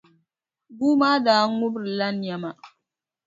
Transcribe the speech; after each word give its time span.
Bua 0.77 0.93
maa 0.99 1.17
daa 1.25 1.43
ŋubirila 1.57 2.07
nɛma. 2.21 2.49